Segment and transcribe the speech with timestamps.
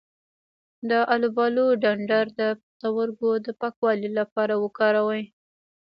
[0.89, 5.23] د الوبالو ډنډر د پښتورګو د پاکوالي لپاره وکاروئ